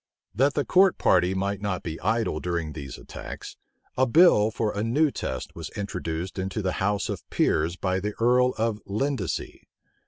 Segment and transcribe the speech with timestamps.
[0.33, 3.55] That the court party might not be idle during these attacks,
[3.95, 8.15] a bill for a new test was introduced into the house of peers by the
[8.19, 9.67] earl of Lindesey.